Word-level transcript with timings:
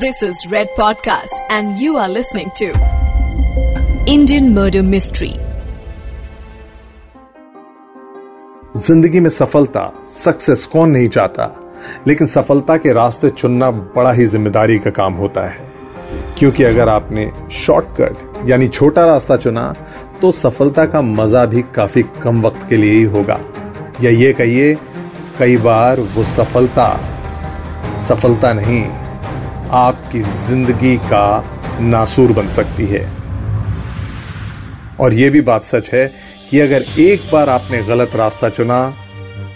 This 0.00 0.22
is 0.22 0.46
Red 0.50 0.68
Podcast, 0.78 1.40
and 1.50 1.78
you 1.78 1.98
are 1.98 2.08
listening 2.08 2.50
to 2.56 2.68
Indian 4.06 4.54
Murder 4.54 4.82
Mystery. 4.82 5.32
ज़िंदगी 8.76 9.20
में 9.20 9.28
सफलता 9.30 9.82
success 10.10 10.64
कौन 10.66 10.90
नहीं 10.90 11.08
चाहता? 11.08 11.48
लेकिन 12.06 12.26
सफलता 12.26 12.76
के 12.76 12.92
रास्ते 12.92 13.30
चुनना 13.30 13.70
बड़ा 13.70 14.12
ही 14.12 14.26
ज़िम्मेदारी 14.26 14.78
का 14.78 14.90
काम 14.90 15.14
होता 15.14 15.44
है। 15.48 15.68
क्योंकि 16.38 16.64
अगर 16.64 16.88
आपने 16.88 17.30
शॉर्टकट 17.56 18.48
यानी 18.48 18.68
छोटा 18.68 19.06
रास्ता 19.06 19.36
चुना 19.36 19.74
तो 20.22 20.32
सफलता 20.32 20.86
का 20.86 21.02
मज़ा 21.02 21.44
भी 21.46 21.62
काफ़ी 21.62 22.02
कम 22.22 22.42
वक्त 22.42 22.68
के 22.68 22.76
लिए 22.76 22.94
ही 22.94 23.02
होगा। 23.02 23.40
या 24.02 24.10
ये 24.10 24.32
कहिए 24.32 24.74
कई 25.38 25.56
बार 25.68 26.00
वो 26.00 26.24
सफलता 26.24 26.90
सफलता 28.08 28.52
नहीं। 28.52 29.01
आपकी 29.74 30.20
ज़िंदगी 30.38 30.96
का 31.04 31.78
नासूर 31.80 32.32
बन 32.32 32.48
सकती 32.50 32.86
है। 32.86 33.04
और 35.00 35.14
यह 35.14 35.30
भी 35.30 35.40
बात 35.40 35.62
सच 35.64 35.90
है 35.92 36.06
कि 36.50 36.60
अगर 36.60 36.82
एक 37.00 37.20
बार 37.32 37.48
आपने 37.48 37.82
गलत 37.82 38.16
रास्ता 38.16 38.48
चुना 38.50 38.82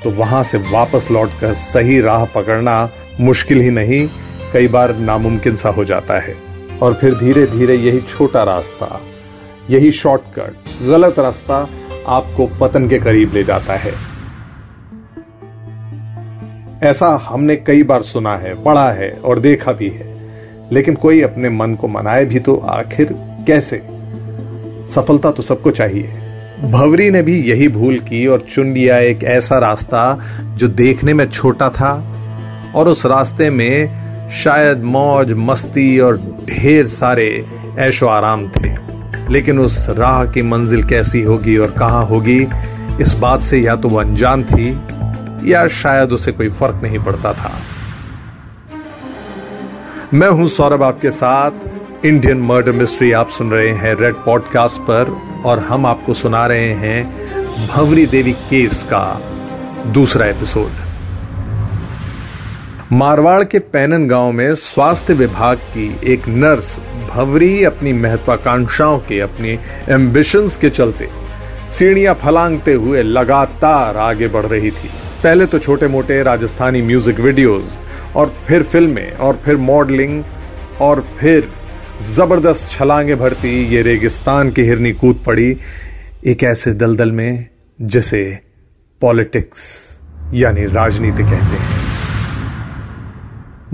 तो 0.05 0.10
वहाँ 0.12 0.43
से 0.43 0.59
वापस 0.71 1.09
लौटकर 1.10 1.52
सही 1.55 2.01
राह 2.01 2.24
पकड़ना 2.34 2.88
मुश्किल 3.21 3.60
ही 3.60 3.71
नहीं, 3.71 4.09
कई 4.52 4.69
बार 4.69 4.97
नामुमकिन 4.98 5.57
सा 5.57 5.69
हो 5.69 5.84
जाता 5.84 6.19
है। 6.21 6.35
और 6.83 6.95
फिर 6.95 7.15
धीरे 7.15 7.46
धीरे 7.48 7.77
यही 7.77 8.01
छोटा 8.09 8.43
रास्ता, 8.45 9.01
यही 9.71 9.91
शॉर्टकट 9.93 10.85
गलत 10.87 11.19
रास्ता 11.19 11.57
आपको 12.09 12.46
पतन 12.60 12.88
के 12.88 12.98
करीब 12.98 13.35
ले 13.35 13.45
जाता 13.45 13.77
है। 13.77 13.93
ऐसा 16.83 17.09
हमने 17.23 17.57
कई 17.57 17.83
बार 17.83 18.03
सुना 18.03 18.37
है, 18.37 18.55
पढ़ा 18.65 18.91
है 18.91 19.11
और 19.25 19.39
देखा 19.39 19.73
भी 19.73 19.89
है। 19.89 20.15
लेकिन 20.73 20.95
कोई 20.95 21.21
अपने 21.21 21.51
मन 21.51 21.75
को 21.75 21.89
मनाए 21.89 22.25
भी 22.25 22.39
तो 22.39 22.57
आखिर 22.57 23.15
कैसे? 23.46 23.83
सफलता 24.95 25.30
तो 25.30 25.43
सबको 25.43 25.71
चाहिए। 25.71 26.13
भवरी 26.63 27.10
ने 27.10 27.23
भी 27.23 27.43
यही 27.43 27.68
भूल 27.68 27.99
की 27.99 28.27
और 28.27 28.41
चुन 28.41 28.73
लिया 28.73 28.99
एक 28.99 29.24
ऐसा 29.24 29.59
रास्ता 29.59 30.21
जो 30.43 30.68
देखने 30.68 31.15
में 31.15 31.30
छोटा 31.30 31.68
था 31.68 31.93
और 32.74 32.88
उस 32.88 33.07
रास्ते 33.07 33.51
में 33.51 33.90
शायद 34.30 34.83
मौज, 34.83 35.33
मस्ती 35.33 35.99
और 35.99 36.16
ढेर 36.46 36.87
सारे 36.87 37.46
ऐशो 37.79 38.07
आराम 38.07 38.49
थे। 38.49 38.74
लेकिन 39.30 39.59
उस 39.59 39.90
राह 39.90 40.24
की 40.24 40.43
मंजिल 40.43 40.83
कैसी 40.83 41.23
होगी 41.23 41.57
और 41.57 41.71
कहाँ 41.71 42.07
होगी, 42.07 42.46
इस 43.01 43.15
बात 43.15 43.43
से 43.43 43.59
या 43.59 43.77
तो 43.77 43.88
वो 43.88 43.99
अनजान 43.99 44.43
थी 44.45 44.96
या 45.45 45.66
शायद 45.68 46.12
उसे 46.12 46.32
कोई 46.32 46.48
फ़र्क 46.48 46.80
नहीं 46.82 46.98
पड़ता 46.98 47.32
था। 47.32 47.52
मैं 50.15 50.28
हूँ 50.28 50.48
सौरभ 50.48 50.82
आपके 50.82 51.10
साथ। 51.10 51.51
इंडियन 52.06 52.40
मर्डर 52.40 52.73
मिस्ट्री 52.73 53.12
आप 53.12 53.28
सुन 53.28 53.51
रहे 53.51 53.70
हैं 53.70 53.95
रेड 53.95 54.15
पॉडकास्ट 54.15 54.80
पर 54.80 55.16
और 55.45 55.59
हम 55.59 55.87
आपको 55.87 56.15
सुना 56.15 56.46
रहे 56.46 56.73
हैं 56.74 57.68
भवरी 57.68 58.06
देवी 58.06 58.32
केस 58.32 58.82
का 58.84 59.20
दूसरा 59.87 60.26
एपिसोड। 60.26 60.70
मारवाड़ 62.93 63.45
के 63.45 63.59
पैनन 63.59 64.06
गाँव 64.09 64.32
में 64.32 64.54
स्वास्थ्य 64.54 65.15
विभाग 65.15 65.56
की 65.56 66.00
एक 66.04 66.28
नर्स 66.28 66.78
भवरी 67.10 67.65
अपनी 67.65 67.93
महत्वाकांक्षाओं 67.93 68.98
के, 68.98 69.21
अपनी 69.21 69.59
एम्बिशंस 69.88 70.56
के 70.56 70.71
चलते, 70.71 71.09
सीढ़ियाँ 71.71 72.15
फलांगते 72.15 72.72
हुए 72.72 73.03
लगातार 73.03 73.97
आगे 73.97 74.28
बढ़ 74.28 74.47
रही 74.47 74.71
थी। 74.71 74.91
पहले 75.22 75.47
तो 75.47 75.59
छोटे 75.59 75.88
मोटे 75.88 76.22
राजस्थानी 76.22 76.82
म्यूज़िक 76.82 77.20
वीडियोस 77.20 77.78
और 78.16 78.34
फिर 78.47 78.62
फ़िल्में 78.62 79.12
और 79.12 79.41
फिर 79.44 79.56
मॉडलिंग 79.56 80.22
और 80.81 81.00
फिर 81.19 81.48
ज़बरदस्त 82.03 82.70
छलांगे 82.70 83.14
भरती 83.14 83.54
ये 83.75 83.82
रेगिस्तान 83.82 84.50
की 84.53 84.62
हिरनी 84.62 84.92
कूद 84.94 85.22
पड़ी 85.26 85.56
एक 86.26 86.42
ऐसे 86.44 86.72
दलदल 86.75 87.12
में 87.12 87.47
जिसे 87.78 88.22
पॉलिटिक्स 89.03 89.65
यानी 90.34 90.66
राजनीति 90.66 91.22
कहते 91.22 91.56
हैं। 91.56 91.75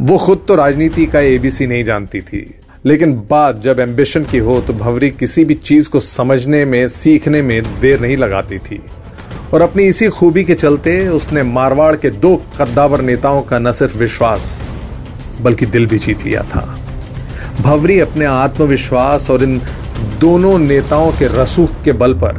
वो 0.06 0.18
खुद 0.18 0.44
तो 0.48 0.54
राजनीति 0.54 1.06
का 1.06 1.20
एबीसी 1.20 1.66
नहीं 1.66 1.84
जानती 1.84 2.20
थी, 2.20 2.54
लेकिन 2.86 3.12
बात 3.30 3.60
जब 3.62 3.80
एम्बिशन 3.80 4.24
की 4.24 4.38
हो 4.38 4.60
तो 4.60 4.72
भवरी 4.74 5.10
किसी 5.10 5.44
भी 5.44 5.54
चीज़ 5.54 5.88
को 5.88 6.00
समझने 6.00 6.64
में, 6.64 6.88
सीखने 6.88 7.42
में 7.42 7.80
देर 7.80 8.00
नहीं 8.00 8.16
लगाती 8.16 8.58
थी। 8.58 8.80
और 9.52 9.62
अपनी 9.62 9.84
इसी 9.84 10.08
खूबी 10.08 10.44
के 10.44 10.54
चलते 10.54 11.08
उसने 11.08 11.42
मारवाड़ 11.42 11.96
के 11.96 12.10
दो 12.10 12.36
कद्दावर 12.58 13.00
नेताओं 13.00 13.42
का 13.42 13.58
न 13.58 13.72
सिर्फ़ 13.72 13.98
विश्वास, 13.98 14.60
बल्कि 15.40 15.66
दिल 15.66 15.86
भी 15.86 15.98
जीत 15.98 16.22
लिया 16.24 16.42
था। 16.42 16.78
भवरी 17.60 18.00
अपने 18.00 18.24
आत्मविश्वास 18.24 19.30
और 19.30 19.42
इन 19.42 19.60
दोनों 20.20 20.58
नेताओं 20.58 21.12
के 21.12 21.26
रसूख 21.42 21.82
के 21.84 21.92
बल 21.92 22.14
पर 22.14 22.36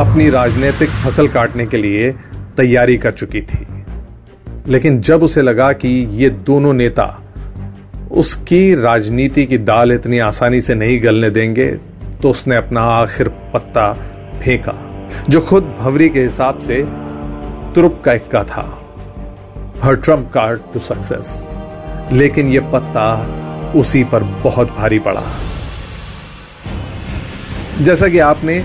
अपनी 0.00 0.30
राजनीतिक 0.30 0.88
फ़सल 0.88 1.28
काटने 1.28 1.66
के 1.66 1.76
लिए 1.76 2.10
तैयारी 2.56 2.96
कर 2.96 3.12
चुकी 3.12 3.42
थी। 3.42 3.66
लेकिन 4.68 5.00
जब 5.00 5.22
उसे 5.22 5.42
लगा 5.42 5.72
कि 5.72 5.88
ये 6.12 6.30
दोनों 6.30 6.72
नेता 6.72 7.06
उसकी 8.10 8.74
राजनीति 8.74 9.44
की 9.44 9.58
दाल 9.58 9.92
इतनी 9.92 10.18
आसानी 10.18 10.60
से 10.60 10.74
नहीं 10.74 11.02
गलने 11.02 11.30
देंगे 11.30 11.66
तो 12.22 12.30
उसने 12.30 12.56
अपना 12.56 12.80
आखिर 12.80 13.28
पत्ता 13.28 13.92
फेंका। 14.42 14.93
जो 15.28 15.40
खुद 15.40 15.74
भवरी 15.80 16.08
के 16.08 16.22
हिसाब 16.22 16.58
से 16.58 16.82
तुरुप 17.74 18.00
का 18.04 18.12
इक्का 18.12 18.42
था। 18.44 18.62
हर 19.82 19.96
ट्रंप 19.96 20.30
कार्ड 20.34 20.60
टू 20.72 20.80
सक्सेस 20.80 21.48
लेकिन 22.12 22.48
यह 22.48 22.70
पत्ता 22.70 23.06
उसी 23.76 24.04
पर 24.04 24.24
बहुत 24.44 24.68
भारी 24.68 24.98
पड़ा। 24.98 25.22
जैसा 27.80 28.08
कि 28.08 28.18
आपने 28.18 28.58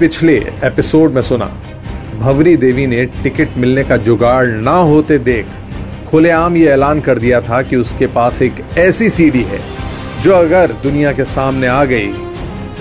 पिछले 0.00 0.36
एपिसोड 0.64 1.12
में 1.12 1.22
सुना, 1.22 1.46
भवरी 2.18 2.56
देवी 2.56 2.86
ने 2.86 3.04
टिकट 3.22 3.56
मिलने 3.56 3.84
का 3.84 3.96
जुगाड़ 3.96 4.46
ना 4.46 4.76
होते 4.82 5.18
देख 5.18 5.46
खुलेआम 6.08 6.56
ये 6.56 6.66
ऐलान 6.68 7.00
कर 7.00 7.18
दिया 7.18 7.40
था 7.40 7.60
कि 7.62 7.76
उसके 7.76 8.06
पास 8.06 8.42
एक 8.42 8.64
ऐसी 8.78 9.08
सीडी 9.10 9.42
है, 9.42 9.60
जो 10.22 10.32
अगर 10.32 10.72
दुनिया 10.82 11.12
के 11.12 11.24
सामने 11.24 11.66
आ 11.66 11.84
गई 11.84 12.12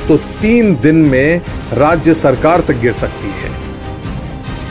तो 0.08 0.18
तीन 0.18 0.76
दिन 0.76 0.96
में 0.96 1.42
राज्य 1.74 2.14
सरकार 2.14 2.62
तक 2.62 2.74
गिर 2.74 2.94
सकती 2.94 3.28
है। 3.28 3.52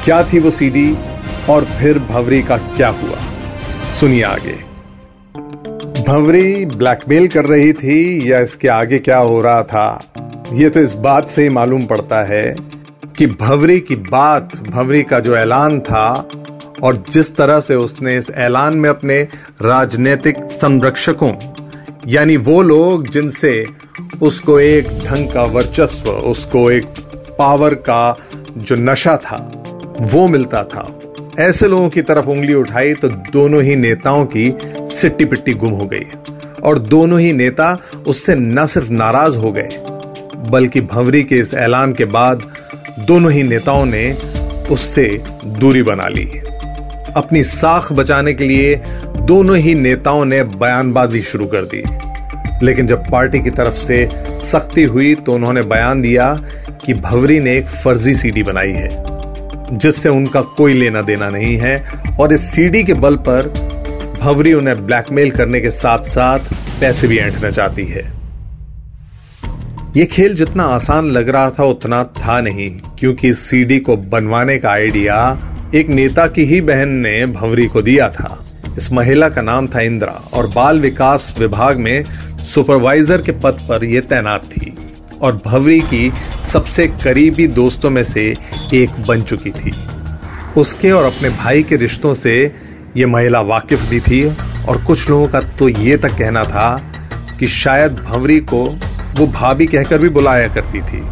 क्या 0.05 0.23
थी 0.23 0.39
वो 0.39 0.51
सीडी 0.51 0.97
और 1.51 1.65
फिर 1.65 1.99
भवरी 1.99 2.43
का 2.43 2.57
क्या 2.57 2.89
हुआ? 2.89 3.19
सुनिए 4.01 4.23
आगे। 4.23 4.73
भवरी 6.09 6.67
ब्लैकमेल 6.67 7.29
कर 7.29 7.45
रही 7.45 7.73
थी 7.73 8.33
या 8.33 8.41
इसके 8.41 8.69
आगे 8.69 8.99
क्या 8.99 9.19
हो 9.19 9.41
रहा 9.41 9.63
था? 9.63 10.13
ये 10.53 10.69
तो 10.69 10.81
इस 10.81 10.95
बात 10.95 11.29
से 11.29 11.43
ही 11.43 11.49
मालूम 11.49 11.87
पड़ता 11.87 12.25
है 12.25 12.57
कि 13.17 13.27
भवरी 13.27 13.81
की 13.81 13.97
बात, 13.97 14.57
भवरी 14.57 15.03
का 15.03 15.21
जो 15.21 15.37
ऐलान 15.37 15.81
था 15.81 16.29
और 16.83 17.05
जिस 17.11 17.37
तरह 17.37 17.61
से 17.61 17.75
उसने 17.75 18.17
इस 18.17 18.31
ऐलान 18.31 18.75
में 18.75 18.91
अपने 18.91 19.23
राजनीतिक 19.63 20.37
संरक्षकों 20.45 21.33
यानी 22.09 22.37
वो 22.37 22.63
लोग 22.63 23.09
जिनसे 23.09 23.67
उसको 24.23 24.59
एक 24.61 24.89
ढंग 25.05 25.29
का 25.29 25.45
वर्चस्व, 25.45 26.11
उसको 26.11 26.71
एक 26.71 26.85
पावर 27.39 27.75
का 27.75 28.17
जो 28.57 28.77
नशा 28.77 29.17
था, 29.17 29.37
वो 30.01 30.27
मिलता 30.29 30.63
था। 30.65 31.01
ऐसे 31.39 31.69
लोगों 31.69 31.89
की 31.89 32.03
तरफ़ 32.03 32.27
उंगली 32.27 32.55
उठाई 32.55 32.95
तो 32.95 33.09
दोनों 33.09 33.63
ही 33.63 33.77
नेताओं 33.77 34.25
की 34.27 34.53
सिट्टी 34.93 35.25
पिट्टी 35.25 35.55
गुम 35.55 35.71
हो 35.71 35.87
गई। 35.87 36.05
और 36.63 36.79
दोनों 36.79 37.21
ही 37.21 37.33
नेता 37.33 37.77
उससे 38.07 38.35
न 38.35 38.67
सिर्फ़ 38.67 38.91
नाराज़ 38.91 39.39
हो 39.39 39.53
गए, 39.53 39.69
बल्कि 40.51 40.81
भंवरी 40.81 41.23
के 41.23 41.39
इस 41.39 41.55
ऐलान 41.55 41.93
के 41.93 42.05
बाद 42.05 42.43
दोनों 42.99 43.33
ही 43.33 43.43
नेताओं 43.43 43.85
ने 43.85 44.13
उससे 44.71 45.07
दूरी 45.45 45.83
बना 45.83 46.09
ली। 46.09 46.31
अपनी 47.17 47.43
साख 47.45 47.93
बचाने 47.93 48.33
के 48.35 48.45
लिए 48.45 48.75
दोनों 49.23 49.57
ही 49.57 49.75
नेताओं 49.75 50.25
ने 50.25 50.43
बयानबाजी 50.45 51.21
शुरू 51.23 51.47
कर 51.47 51.65
दी। 51.65 51.83
लेकिन 52.67 52.87
जब 52.87 53.11
पार्टी 53.11 53.41
की 53.41 53.51
तरफ़ 53.51 53.75
से 53.77 54.09
सख्ती 54.43 54.83
हुई 54.85 55.15
तो 55.17 55.35
उन्होंने 55.35 55.63
बयान 55.65 56.01
दिया 56.01 56.35
कि 56.85 56.95
भवरी 56.95 57.39
ने 57.41 57.57
एक 57.57 57.67
फर्जी 57.85 58.15
सीडी 58.15 58.43
बनाई 58.43 58.73
है, 58.73 58.89
जिससे 59.73 60.09
उनका 60.09 60.41
कोई 60.57 60.75
लेना 60.75 61.03
देना 61.03 61.29
नहीं 61.31 61.57
है 61.57 61.77
और 62.21 62.33
इस 62.33 62.51
सीडी 62.53 62.83
के 62.85 62.95
बल 62.95 63.17
पर 63.29 63.49
भवरी 64.21 64.53
उन्हें 64.55 64.85
ब्लैकमेल 64.87 65.31
करने 65.31 65.61
के 65.61 65.71
साथ 65.71 66.03
साथ 66.07 66.53
पैसे 66.81 67.09
भी 67.09 67.19
ऐंठना 67.19 67.51
चाहती 67.51 67.85
है। 67.87 68.03
यह 69.97 70.05
खेल 70.05 70.35
जितना 70.35 70.65
आसान 70.65 71.11
लग 71.11 71.29
रहा 71.29 71.51
था 71.51 71.65
उतना 71.65 72.03
था 72.19 72.41
नहीं, 72.41 72.69
क्योंकि 72.99 73.29
इस 73.29 73.39
सीडी 73.41 73.79
को 73.79 73.97
बनवाने 73.97 74.57
का 74.59 74.71
आइडिया 74.71 75.17
एक 75.75 75.89
नेता 75.89 76.27
की 76.27 76.45
ही 76.45 76.61
बहन 76.61 76.89
ने 76.89 77.27
भंवरी 77.27 77.67
को 77.67 77.83
दिया 77.83 78.09
था। 78.09 78.45
इस 78.79 78.91
महिला 78.93 79.29
का 79.29 79.43
नाम 79.43 79.67
था 79.67 79.81
इंदिरा 79.81 80.13
और 80.35 80.47
बाल 80.47 80.81
विकास 80.81 81.35
विभाग 81.39 81.79
में 81.79 82.05
सुपरवाइजर 82.45 83.23
के 83.23 83.33
पद 83.33 83.65
पर 83.69 83.85
यह 83.85 84.01
तैनात 84.01 84.45
थी 84.45 84.75
और 85.21 85.41
भवरी 85.45 85.81
की 85.81 86.13
सबसे 86.43 86.87
करीबी 87.05 87.47
दोस्तों 87.47 87.91
में 87.91 88.05
से 88.05 88.25
एक 88.75 89.01
बन 89.07 89.23
चुकी 89.23 89.51
थी। 89.51 89.73
उसके 90.57 90.91
और 90.91 91.05
अपने 91.05 91.29
भाई 91.29 91.63
के 91.63 91.77
रिश्तों 91.77 92.15
से 92.15 92.35
यह 92.97 93.07
महिला 93.07 93.41
वाकिफ 93.41 93.89
भी 93.91 94.01
थी 94.01 94.25
और 94.69 94.85
कुछ 94.85 95.09
लोगों 95.11 95.29
का 95.29 95.41
तो 95.41 95.69
ये 95.69 95.97
तक 95.97 96.19
कहना 96.19 96.45
था 96.45 96.71
कि 97.39 97.47
शायद 97.47 97.93
भंवरी 97.95 98.41
को 98.41 98.65
वो 99.17 99.27
भाभी 99.27 99.67
कहकर 99.67 99.99
भी 99.99 100.09
बुलाया 100.09 100.49
करती 100.49 100.81
थी। 100.83 101.03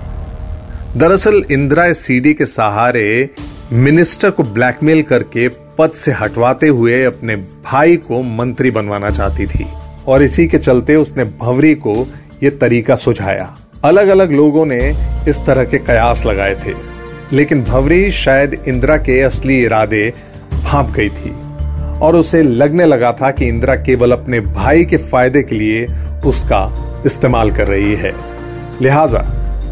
दरअसल 0.97 1.43
इंदिरा 1.51 1.93
सीडी 1.93 2.35
के 2.35 2.47
सहारे 2.47 3.31
मिनिस्टर 3.73 4.31
को 4.31 4.43
ब्लैकमेल 4.43 5.03
करके 5.03 5.49
पद 5.49 5.91
से 5.91 6.13
हटवाते 6.13 6.69
हुए 6.69 7.05
अपने 7.05 7.37
भाई 7.37 7.97
को 7.97 8.23
मंत्री 8.23 8.71
बनवाना 8.71 9.11
चाहती 9.11 9.47
थी। 9.47 9.67
और 10.09 10.23
इसी 10.23 10.47
के 10.47 10.59
चलते 10.59 10.97
उसने 10.97 11.25
भंवरी 11.25 11.75
को 11.75 12.07
यह 12.43 12.51
तरीका 12.61 12.95
सुझाया। 12.95 13.57
अलग 13.85 14.09
अलग 14.09 14.33
लोगों 14.33 14.67
ने 14.67 14.95
इस 15.29 15.47
तरह 15.47 15.65
के 15.65 15.79
कयास 15.79 16.27
लगाए 16.27 16.55
थे। 16.55 16.75
लेकिन 17.33 17.63
भंवरी 17.65 18.11
शायद 18.11 18.65
इंदिरा 18.69 18.97
के 18.97 19.21
असली 19.21 19.63
इरादे 19.63 20.13
भाप 20.65 20.91
गई 20.91 21.09
थी। 21.09 21.31
और 22.01 22.17
उसे 22.17 22.43
लगने 22.43 22.85
लगा 22.85 23.13
था 23.13 23.31
कि 23.31 23.49
इंदिरा 23.49 23.75
केवल 23.75 24.13
अपने 24.13 24.41
भाई 24.41 24.85
के 24.85 24.97
फ़ायदे 24.97 25.43
के 25.43 25.55
लिए 25.55 25.87
उसका 26.27 26.93
इस्तेमाल 27.07 27.51
कर 27.51 27.69
रही 27.69 27.95
है। 27.95 28.13
लिहाजा, 28.83 29.19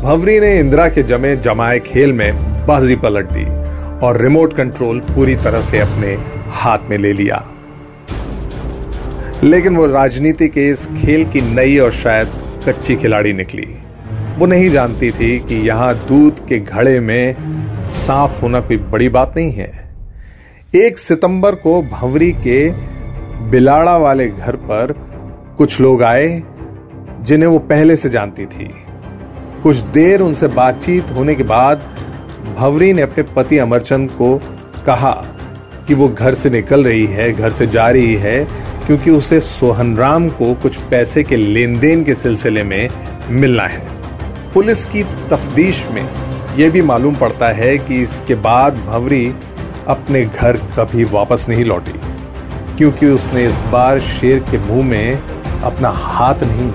भंवरी 0.05 0.41
ने 0.41 0.59
इंदिरा 0.59 0.89
के 0.89 1.03
जमे 1.03 1.37
जमाए 1.37 1.79
खेल 1.79 2.13
में 2.13 2.67
बाजी 2.67 2.97
पलट 2.97 3.27
दी। 3.31 3.68
और 4.03 4.21
रिमोट 4.21 4.53
कंट्रोल 4.53 5.01
पूरी 5.01 5.37
तरह 5.37 5.63
से 5.63 5.79
अपने 5.79 6.19
हाथ 6.51 6.79
में 6.91 6.99
ले 6.99 7.13
लिया। 7.13 7.49
लेकिन 9.45 9.77
वो 9.77 9.87
राजनीति 9.87 10.49
के 10.49 10.69
इस 10.69 10.87
खेल 10.87 11.25
की 11.25 11.41
नई 11.41 11.79
और 11.79 11.93
शायद 11.93 12.29
कच्ची 12.69 12.97
खिलाड़ी 12.97 13.33
निकली। 13.33 13.67
वो 14.39 14.47
नहीं 14.47 14.71
जानती 14.71 15.11
थी 15.11 15.39
कि 15.39 15.55
यहाँ 15.55 15.95
दूध 15.95 16.47
के 16.47 16.59
घड़े 16.59 17.01
में 17.01 17.37
सांप 17.89 18.39
होना 18.43 18.61
कोई 18.61 18.77
बड़ी 18.77 19.09
बात 19.09 19.35
नहीं 19.37 19.53
है। 19.53 19.97
एक 20.75 20.99
सितंबर 20.99 21.55
को 21.55 21.83
भंवरी 21.83 22.33
के 22.33 22.71
बिलाड़ा 23.51 23.97
वाले 23.97 24.29
घर 24.29 24.57
पर 24.57 24.93
कुछ 25.59 25.81
लोग 25.81 26.03
आए, 26.03 26.43
जिन्हें 27.21 27.51
वो 27.51 27.59
पहले 27.59 27.97
से 27.97 28.09
जानती 28.09 28.47
थी। 28.47 28.71
कुछ 29.63 29.77
देर 29.77 30.21
उनसे 30.21 30.49
बातचीत 30.49 31.11
होने 31.11 31.35
के 31.35 31.43
बाद 31.43 31.83
भवरी 32.59 32.93
ने 32.93 33.03
अपने 33.03 33.23
पति 33.37 33.59
अमरचंद 33.59 34.11
को 34.11 34.35
कहा 34.87 35.13
कि 35.89 35.95
वो 35.95 36.09
घर 36.09 36.35
से 36.35 36.51
निकल 36.51 36.85
रही 36.85 37.05
है, 37.07 37.33
घर 37.33 37.51
से 37.51 37.67
जा 37.67 37.89
रही 37.89 38.15
है, 38.15 38.45
क्योंकि 38.87 39.11
उसे 39.11 39.39
सोहनराम 39.41 40.29
को 40.29 40.53
कुछ 40.55 40.77
पैसे 40.91 41.23
के 41.23 41.37
लेन 41.37 41.79
देन 41.81 42.03
के 42.05 42.15
सिलसिले 42.15 42.63
में 42.63 42.89
मिलना 43.31 43.67
है। 43.67 43.87
पुलिस 44.55 44.85
की 44.85 45.03
तफ्तीश 45.31 45.85
में 45.87 46.09
यह 46.57 46.71
भी 46.71 46.83
मालूम 46.83 47.15
पड़ता 47.15 47.49
है 47.49 47.77
कि 47.79 48.01
इसके 48.03 48.35
बाद 48.35 48.79
भवरी 48.87 49.27
अपने 49.89 50.25
घर 50.25 50.57
कभी 50.77 51.05
वापस 51.05 51.47
नहीं 51.49 51.65
लौटी, 51.65 51.99
क्योंकि 52.79 53.07
उसने 53.07 53.47
इस 53.47 53.61
बार 53.73 54.01
शेर 54.01 54.39
के 54.51 54.59
मुँह 54.59 54.85
में 54.85 55.23
अपना 55.63 55.89
हाथ 55.97 56.43
नहीं, 56.43 56.71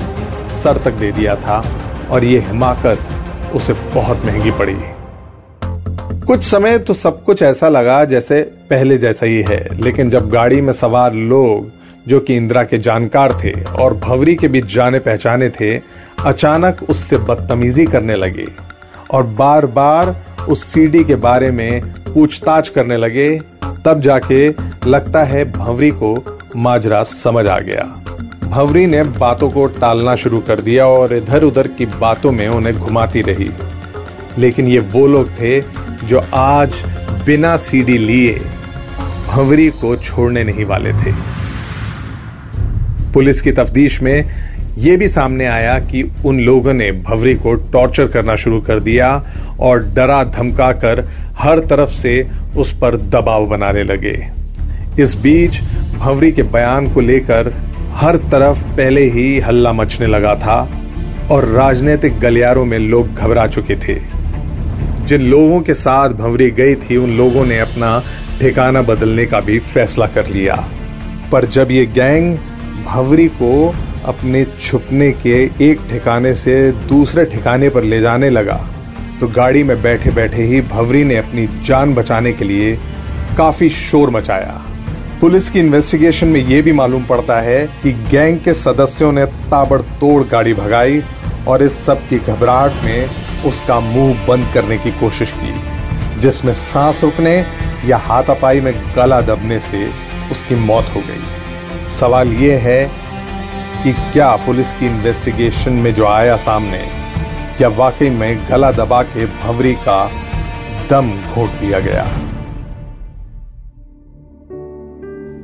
सर 0.53 0.81
तक 0.85 0.93
दे 0.93 1.11
दिया 1.11 1.35
था 1.35 1.63
और 2.11 2.23
ये 2.23 2.39
हिमाकत 2.39 3.53
उसे 3.55 3.73
बहुत 3.93 4.25
महँगी 4.25 4.51
पड़ी। 4.51 4.77
कुछ 6.33 6.43
समय 6.43 6.77
तो 6.79 6.93
सब 6.93 7.21
कुछ 7.23 7.41
ऐसा 7.43 7.67
लगा 7.69 8.03
जैसे 8.05 8.39
पहले 8.69 8.97
जैसा 8.97 9.25
ही 9.25 9.41
है, 9.41 9.67
लेकिन 9.79 10.09
जब 10.09 10.29
गाड़ी 10.29 10.61
में 10.61 10.71
सवार 10.73 11.13
लोग, 11.13 11.69
जो 12.07 12.19
कि 12.19 12.35
इंदिरा 12.35 12.63
के 12.63 12.77
जानकार 12.77 13.33
थे 13.43 13.51
और 13.63 13.93
भवरी 13.97 14.35
के 14.35 14.47
बीच 14.47 14.65
जाने 14.65 14.99
पहचाने 14.99 15.49
थे, 15.49 15.75
अचानक 16.19 16.81
उससे 16.89 17.17
बदतमीजी 17.17 17.85
करने 17.85 18.15
लगे 18.15 18.45
और 19.11 19.23
बार 19.23 19.65
बार 19.65 20.15
उस 20.49 20.63
सीडी 20.63 21.03
के 21.03 21.15
बारे 21.15 21.51
में 21.51 21.81
पूछताछ 22.13 22.69
करने 22.69 22.97
लगे, 22.97 23.29
तब 23.85 24.01
जाके 24.01 24.49
लगता 24.87 25.23
है 25.23 25.45
भंवरी 25.51 25.91
को 25.91 26.15
माजरा 26.55 27.03
समझ 27.03 27.45
आ 27.47 27.59
गया। 27.59 27.83
भंवरी 28.43 28.85
ने 28.85 29.03
बातों 29.19 29.51
को 29.51 29.67
टालना 29.79 30.15
शुरू 30.15 30.39
कर 30.39 30.61
दिया 30.61 30.87
और 30.87 31.15
इधर 31.15 31.43
उधर 31.43 31.67
की 31.67 31.85
बातों 31.85 32.31
में 32.31 32.47
उन्हें 32.47 32.75
घुमाती 32.77 33.21
रही। 33.21 33.49
लेकिन 34.37 34.67
ये 34.67 34.79
वो 34.79 35.05
लोग 35.07 35.29
थे 35.29 35.82
जो 36.03 36.21
आज 36.33 36.83
बिना 37.25 37.57
सीडी 37.57 37.97
लिए 37.97 38.33
भंवरी 39.27 39.69
को 39.69 39.95
छोड़ने 39.95 40.43
नहीं 40.43 40.65
वाले 40.65 40.93
थे। 40.93 41.11
पुलिस 43.13 43.41
की 43.41 43.51
तफ्तीश 43.51 44.01
में 44.01 44.25
यह 44.77 44.97
भी 44.97 45.07
सामने 45.07 45.45
आया 45.45 45.79
कि 45.79 46.03
उन 46.25 46.39
लोगों 46.39 46.73
ने 46.73 46.91
भंवरी 46.91 47.35
को 47.35 47.53
टॉर्चर 47.53 48.07
करना 48.07 48.35
शुरू 48.35 48.61
कर 48.61 48.79
दिया 48.79 49.09
और 49.59 49.83
डरा 49.83 50.23
धमका 50.23 50.71
कर 50.71 51.09
हर 51.39 51.59
तरफ़ 51.59 51.89
से 51.89 52.29
उस 52.57 52.73
पर 52.79 52.97
दबाव 52.97 53.45
बनाने 53.45 53.83
लगे। 53.83 54.27
इस 54.99 55.15
बीच 55.15 55.61
भंवरी 55.95 56.31
के 56.31 56.43
बयान 56.43 56.93
को 56.93 57.01
लेकर 57.01 57.53
हर 57.93 58.17
तरफ़ 58.17 58.63
पहले 58.63 59.01
ही 59.01 59.39
हल्ला 59.39 59.73
मचने 59.73 60.07
लगा 60.07 60.35
था 60.35 60.57
और 61.31 61.45
राजनीतिक 61.45 62.19
गलियारों 62.19 62.65
में 62.65 62.79
लोग 62.79 63.13
घबरा 63.13 63.47
चुके 63.47 63.75
थे। 63.75 64.12
जिन 65.05 65.21
लोगों 65.21 65.59
के 65.61 65.73
साथ 65.73 66.09
भंवरी 66.09 66.49
गई 66.51 66.75
थी, 66.75 66.97
उन 66.97 67.17
लोगों 67.17 67.45
ने 67.45 67.59
अपना 67.59 68.03
ठिकाना 68.39 68.81
बदलने 68.81 69.25
का 69.25 69.39
भी 69.39 69.59
फैसला 69.59 70.07
कर 70.07 70.27
लिया। 70.27 70.55
पर 71.31 71.45
जब 71.47 71.71
ये 71.71 71.85
गैंग 71.85 72.35
भंवरी 72.85 73.27
को 73.41 73.73
अपने 74.05 74.43
छुपने 74.61 75.11
के 75.11 75.35
एक 75.61 75.81
ठिकाने 75.89 76.33
से 76.33 76.55
दूसरे 76.87 77.25
ठिकाने 77.25 77.69
पर 77.69 77.83
ले 77.83 77.99
जाने 78.01 78.29
लगा 78.29 78.59
तो 79.19 79.27
गाड़ी 79.27 79.63
में 79.63 79.81
बैठे 79.81 80.11
बैठे 80.11 80.43
ही 80.43 80.61
भंवरी 80.61 81.03
ने 81.03 81.17
अपनी 81.17 81.47
जान 81.65 81.93
बचाने 81.93 82.33
के 82.33 82.45
लिए 82.45 82.75
काफ़ी 83.37 83.69
शोर 83.69 84.09
मचाया। 84.09 84.61
पुलिस 85.21 85.49
की 85.49 85.59
इन्वेस्टिगेशन 85.59 86.27
में 86.27 86.39
यह 86.39 86.61
भी 86.61 86.71
मालूम 86.73 87.03
पड़ता 87.05 87.39
है 87.41 87.65
कि 87.83 87.91
गैंग 88.11 88.39
के 88.39 88.53
सदस्यों 88.53 89.11
ने 89.11 89.25
ताबड़तोड़ 89.25 90.23
गाड़ी 90.23 90.53
भगाई 90.53 91.01
और 91.47 91.63
इस 91.63 91.85
सब 91.85 92.07
की 92.07 92.17
घबराहट 92.17 92.83
में 92.85 93.09
उसका 93.45 93.79
मुँह 93.79 94.27
बंद 94.27 94.51
करने 94.53 94.77
की 94.77 94.91
कोशिश 94.91 95.33
की, 95.37 95.53
जिसमें 96.19 96.53
सांस 96.53 97.03
रुकने 97.03 97.45
या 97.85 97.97
हाथापाई 97.97 98.61
में 98.61 98.73
गला 98.95 99.21
दबने 99.21 99.59
से 99.59 99.89
उसकी 100.31 100.55
मौत 100.55 100.85
हो 100.95 101.01
गई। 101.01 101.89
सवाल 101.89 102.33
यह 102.33 102.59
है 102.59 102.91
कि 103.83 103.93
क्या 103.93 104.35
पुलिस 104.35 104.73
की 104.73 104.85
इन्वेस्टिगेशन 104.85 105.73
में 105.73 105.93
जो 105.95 106.05
आया 106.05 106.35
सामने, 106.35 106.89
या 107.61 107.67
वाकई 107.67 108.09
में 108.09 108.45
गला 108.49 108.71
दबा 108.71 109.03
के 109.03 109.25
भवरी 109.25 109.73
का 109.73 110.11
दम 110.89 111.11
घोट 111.35 111.49
दिया 111.49 111.79
गया? 111.79 112.07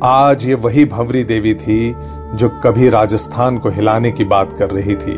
आज 0.03 0.45
ये 0.45 0.53
वही 0.53 0.85
भंवरी 0.85 1.23
देवी 1.23 1.53
थी 1.53 1.95
जो 2.33 2.49
कभी 2.49 2.89
राजस्थान 2.89 3.57
को 3.57 3.69
हिलाने 3.69 4.11
की 4.11 4.23
बात 4.23 4.55
कर 4.59 4.69
रही 4.69 4.95
थी। 4.95 5.15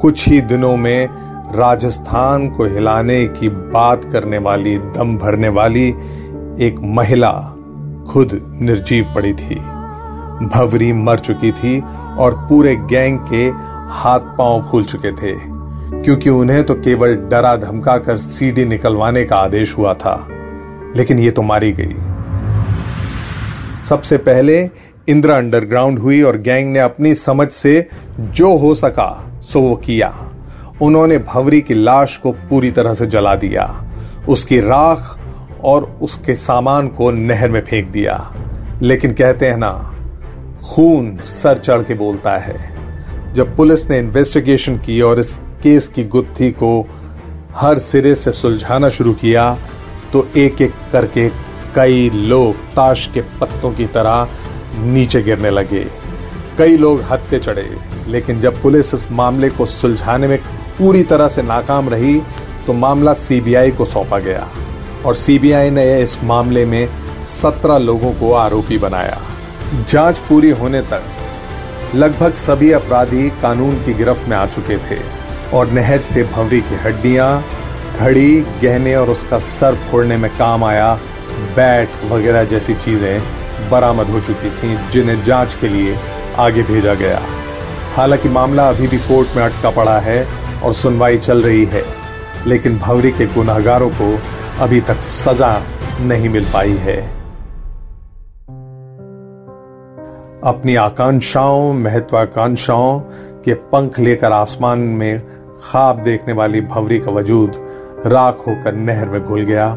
कुछ 0.00 0.28
ही 0.28 0.40
दिनों 0.40 0.76
में 0.76 1.27
राजस्थान 1.54 2.48
को 2.48 2.64
हिलाने 2.64 3.26
की 3.26 3.48
बात 3.48 4.04
करने 4.04 4.38
वाली, 4.38 4.78
दम 4.78 5.16
भरने 5.16 5.48
वाली 5.48 5.88
एक 6.60 6.76
महिला 6.82 7.32
खुद 8.10 8.58
निर्जीव 8.60 9.06
पड़ी 9.14 9.32
थी। 9.34 9.54
भवरी 10.46 10.92
मर 10.92 11.18
चुकी 11.18 11.52
थी 11.52 11.84
और 12.18 12.46
पूरे 12.48 12.76
गैंग 12.76 13.18
के 13.18 13.48
हाथ 13.90 14.20
पाँव 14.20 14.68
फूल 14.70 14.84
चुके 14.84 15.12
थे। 15.12 15.58
क्योंकि 16.02 16.30
उन्हें 16.30 16.64
तो 16.64 16.74
केवल 16.74 17.16
डरा 17.16 17.56
धमका 17.56 17.98
कर 17.98 18.16
सीडी 18.16 18.64
निकलवाने 18.64 19.24
का 19.24 19.36
आदेश 19.36 19.78
हुआ 19.78 19.94
था। 19.94 20.28
लेकिन 20.96 21.18
ये 21.18 21.30
तो 21.30 21.42
मारी 21.42 21.72
गई। 21.72 21.96
सबसे 23.88 24.16
पहले 24.16 24.70
इंदिरा 25.08 25.36
अंडरग्राउंड 25.36 25.98
हुई 25.98 26.22
और 26.22 26.38
गैंग 26.38 26.72
ने 26.72 26.78
अपनी 26.78 27.14
समझ 27.14 27.48
से 27.48 27.88
जो 28.20 28.56
हो 28.56 28.74
सका, 28.74 29.30
सो 29.42 29.60
वो 29.60 29.76
किया। 29.76 30.27
उन्होंने 30.82 31.18
भवरी 31.18 31.60
की 31.60 31.74
लाश 31.74 32.16
को 32.16 32.32
पूरी 32.50 32.70
तरह 32.70 32.94
से 32.94 33.06
जला 33.06 33.34
दिया, 33.36 33.64
उसकी 34.28 34.60
राख 34.60 35.18
और 35.64 35.84
उसके 36.02 36.34
सामान 36.34 36.88
को 36.88 37.10
नहर 37.10 37.50
में 37.50 37.60
फेंक 37.60 37.88
दिया। 37.88 38.16
लेकिन 38.82 39.12
कहते 39.12 39.46
हैं 39.46 39.56
ना, 39.56 39.72
खून 40.64 41.16
सर 41.24 41.58
चढ़ 41.58 41.82
के 41.82 41.94
बोलता 41.94 42.36
है। 42.38 43.34
जब 43.34 43.56
पुलिस 43.56 43.88
ने 43.90 43.98
इन्वेस्टिगेशन 43.98 44.76
की 44.78 45.00
और 45.00 45.20
इस 45.20 45.36
केस 45.62 45.88
की 45.88 46.04
गुत्थी 46.06 46.50
को 46.52 46.70
हर 47.56 47.78
सिरे 47.78 48.14
से 48.14 48.32
सुलझाना 48.32 48.88
शुरू 48.88 49.12
किया 49.14 49.56
तो 50.12 50.26
एक 50.36 50.60
एक 50.62 50.72
करके 50.92 51.28
कई 51.74 52.08
लोग 52.10 52.54
ताश 52.74 53.08
के 53.14 53.20
पत्तों 53.40 53.72
की 53.72 53.86
तरह 53.86 54.28
नीचे 54.84 55.22
गिरने 55.22 55.50
लगे। 55.50 55.84
कई 56.58 56.76
लोग 56.76 57.00
हत्ते 57.02 57.38
चढ़े, 57.38 57.68
लेकिन 58.08 58.40
जब 58.40 58.62
पुलिस 58.62 58.94
इस 58.94 59.10
मामले 59.12 59.48
को 59.50 59.66
सुलझाने 59.66 60.28
में 60.28 60.38
पूरी 60.78 61.02
तरह 61.02 61.28
से 61.28 61.42
नाकाम 61.42 61.88
रही 61.88 62.20
तो 62.66 62.72
मामला 62.74 63.12
सीबीआई 63.14 63.70
को 63.70 63.84
सौंपा 63.84 64.18
गया 64.18 64.48
और 65.06 65.14
सीबीआई 65.14 65.70
ने 65.70 65.84
इस 66.02 66.16
मामले 66.24 66.64
में 66.66 66.88
सत्रह 67.24 67.78
लोगों 67.78 68.12
को 68.12 68.32
आरोपी 68.32 68.78
बनाया। 68.78 69.20
जाँच 69.88 70.18
पूरी 70.18 70.50
होने 70.50 70.80
तक 70.82 71.02
लगभग 71.94 72.34
सभी 72.34 72.70
अपराधी 72.72 73.28
कानून 73.42 73.82
की 73.84 73.94
गिरफ्त 73.94 74.28
में 74.28 74.36
आ 74.36 74.44
चुके 74.46 74.76
थे 74.78 75.00
और 75.54 75.70
नहर 75.70 75.98
से 76.00 76.22
भंवरी 76.24 76.60
की 76.60 76.74
हड्डियाँ, 76.76 77.44
घड़ी, 77.98 78.40
गहने 78.62 78.94
और 78.94 79.10
उसका 79.10 79.38
सर 79.38 79.74
फोड़ने 79.90 80.16
में 80.16 80.30
काम 80.30 80.64
आया। 80.64 80.94
बैट 81.56 82.04
वगैरह 82.10 82.44
जैसी 82.44 82.74
चीज़ें 82.74 83.70
बरामद 83.70 84.06
हो 84.06 84.20
चुकी 84.20 84.50
थीं, 84.50 84.76
जिन्हें 84.90 85.22
जाँच 85.24 85.54
के 85.54 85.68
लिए 85.68 85.96
आगे 86.38 86.62
भेजा 86.62 86.94
गया। 86.94 87.20
हालाँकि 87.94 88.28
मामला 88.28 88.68
अभी 88.68 88.88
भी 88.88 88.98
कोर्ट 88.98 89.36
में 89.36 89.42
अटका 89.42 89.70
पड़ा 89.70 89.98
है 90.00 90.26
और 90.64 90.72
सुनवाई 90.72 91.18
चल 91.18 91.42
रही 91.42 91.64
है, 91.64 91.82
लेकिन 92.46 92.78
भवरी 92.78 93.10
के 93.10 93.26
गुनाहगारों 93.26 93.90
को 93.90 94.18
अभी 94.60 94.80
तक 94.80 95.00
सजा 95.00 95.60
नहीं 96.00 96.28
मिल 96.28 96.44
पाई 96.44 96.72
है। 96.72 96.96
अपनी 100.44 100.74
आकांक्षाओं, 100.74 101.72
महत्वाकांक्षाओं 101.72 103.00
के 103.44 103.54
पंख 103.54 103.98
लेकर 103.98 104.32
आसमान 104.32 104.78
में 104.78 105.20
ख्वाब 105.62 106.02
देखने 106.02 106.32
वाली 106.32 106.60
भवरी 106.60 106.98
का 106.98 107.12
वजूद 107.12 107.56
राख 108.06 108.46
होकर 108.46 108.74
नहर 108.74 109.08
में 109.08 109.24
घुल 109.24 109.42
गया 109.42 109.68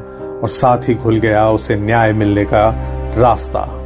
और 0.42 0.50
साथ 0.50 0.90
ही 0.90 0.94
घुल 0.94 1.20
गया 1.20 1.50
उसे 1.50 1.76
न्याय 1.76 2.14
मिलने 2.14 2.46
का 2.46 2.70
रास्ता। 3.18 3.81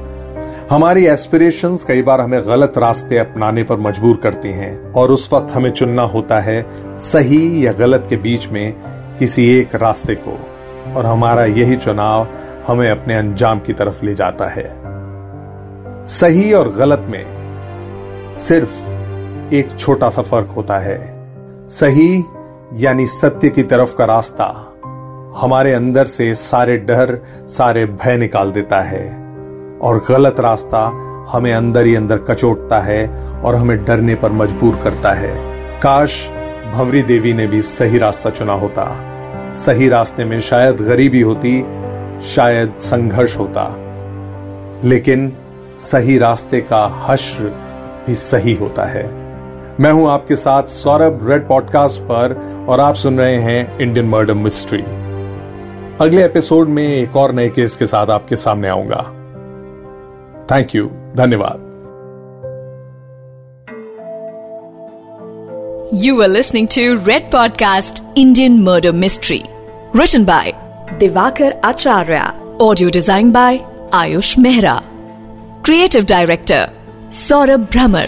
हमारी 0.72 1.06
एस्पिरेशंस 1.06 1.84
कई 1.84 2.02
बार 2.02 2.22
हमें 2.22 2.48
गलत 2.48 2.78
रास्ते 2.78 3.18
अपनाने 3.18 3.64
पर 3.64 3.78
मजबूर 3.78 4.18
करती 4.18 4.50
हैं 4.50 4.92
और 4.92 5.12
उस 5.12 5.34
वक्त 5.34 5.52
हमें 5.52 5.72
चुनना 5.72 6.02
होता 6.02 6.40
है 6.40 6.66
सही 6.96 7.68
या 7.68 7.72
गलत 7.72 8.08
के 8.10 8.18
बीच 8.18 8.48
में 8.48 8.74
किसी 9.20 9.60
एक 9.60 9.76
रास्ते 9.76 10.16
को। 10.16 10.40
और 10.96 11.06
हमारा 11.06 11.46
यही 11.46 11.76
चुनाव 11.76 12.28
हमें 12.68 12.92
अपने 12.92 13.16
अंजाम 13.16 13.60
की 13.60 13.74
तरफ़ 13.74 14.06
ले 14.06 14.16
जाता 14.16 14.48
है। 14.48 14.76
सही 16.06 16.54
और 16.54 16.72
गलत 16.72 17.06
में 17.10 17.26
सिर्फ़ 18.36 18.90
एक 19.54 19.70
छोटा 19.80 20.10
सा 20.10 20.22
फ़र्क 20.22 20.48
होता 20.56 20.78
है। 20.80 21.30
सही 21.68 22.24
यानी 22.74 23.06
सत्य 23.06 23.50
की 23.50 23.64
तरफ़ 23.64 23.96
का 23.96 24.06
रास्ता 24.06 24.74
हमारे 25.38 25.74
अंदर 25.74 26.06
से 26.06 26.36
सारे 26.36 26.78
डर, 26.78 27.20
सारे 27.48 27.86
भय 27.86 28.18
निकाल 28.18 28.52
देता 28.52 28.80
है। 28.80 29.25
और 29.82 30.06
गलत 30.10 30.40
रास्ता 30.40 31.02
हमें 31.30 31.54
अंदर 31.54 31.86
ही 31.86 31.96
अंदर 31.96 32.18
कचोटता 32.18 32.80
है 32.80 33.08
और 33.42 33.56
हमें 33.56 33.86
डरने 33.86 34.16
पर 34.16 34.32
मजबूर 34.32 34.80
करता 34.84 35.12
है। 35.12 35.36
काश 35.80 36.30
भवरी 36.74 37.02
देवी 37.02 37.34
ने 37.34 37.48
भी 37.48 37.62
सही 37.62 37.98
रास्ता 37.98 38.30
चुना 38.30 38.54
होता। 38.54 39.02
सही 39.54 39.90
रास्ते 39.90 40.26
में 40.26 40.42
शायद 40.42 40.76
गरीबी 40.76 41.22
होती, 41.22 41.66
शायद 42.26 42.74
संघर्ष 42.80 43.38
होता। 43.38 43.76
लेकिन 44.84 45.34
सही 45.80 46.18
रास्ते 46.18 46.62
का 46.62 47.06
हश्र 47.08 47.44
भी 48.08 48.16
सही 48.16 48.54
होता 48.54 48.84
है। 48.84 49.26
मैं 49.80 49.92
हूँ 49.92 50.10
आपके 50.10 50.36
साथ 50.36 50.64
सौरभ 50.64 51.30
रेड 51.30 51.48
पॉडकास्ट 51.48 52.02
पर, 52.02 52.56
और 52.70 52.80
आप 52.80 52.96
सुन 52.96 53.18
रहे 53.18 53.38
हैं 53.38 53.80
इंडियन 53.80 54.08
मर्डर 54.08 54.34
मिस्ट्री 54.34 54.84
अगले 56.02 56.26
एपिसोड 56.26 56.68
में 56.68 56.88
एक 56.88 57.16
और 57.16 57.32
नए 57.32 57.50
केस 57.50 57.76
के 57.76 57.86
साथ 57.86 58.08
आपके 58.08 58.36
सामने 58.36 58.70
आऊँगा। 58.70 59.15
थैंक 60.53 60.75
यू 60.75 60.87
धन्यवाद 61.17 61.67
You 65.93 66.15
were 66.15 66.29
listening 66.29 66.69
to 66.69 66.83
Red 66.99 67.33
Podcast 67.33 67.97
Indian 68.15 68.63
Murder 68.63 68.93
Mystery. 68.93 69.43
Written 69.93 70.25
by 70.25 70.53
Divakar 71.01 71.59
Acharya. 71.65 72.33
Audio 72.61 72.91
designed 72.91 73.33
by 73.33 73.59
Ayush 73.91 74.37
Mehra. 74.37 74.77
Creative 75.65 76.07
Director 76.07 76.73
Saurabh 77.09 77.69
Brahmer. 77.75 78.07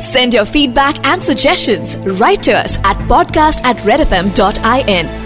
Send 0.00 0.34
your 0.34 0.44
feedback 0.44 1.06
and 1.06 1.22
suggestions 1.22 1.96
right 2.24 2.42
to 2.42 2.52
us 2.52 2.76
at 2.78 2.96
podcast 3.14 3.62
at 3.64 3.76
redfm.in. 3.76 5.25